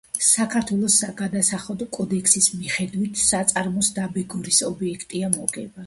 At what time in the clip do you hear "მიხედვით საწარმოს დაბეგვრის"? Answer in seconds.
2.63-4.67